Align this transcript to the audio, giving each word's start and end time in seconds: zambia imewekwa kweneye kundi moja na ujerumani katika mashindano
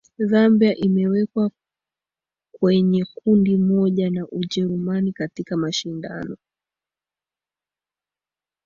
zambia 0.17 0.75
imewekwa 0.77 1.51
kweneye 2.51 3.05
kundi 3.15 3.57
moja 3.57 4.09
na 4.09 4.27
ujerumani 4.27 5.13
katika 5.13 5.57
mashindano 5.57 6.37